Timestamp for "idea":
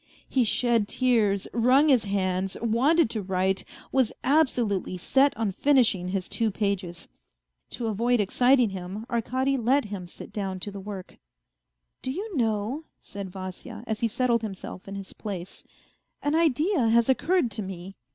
16.33-16.89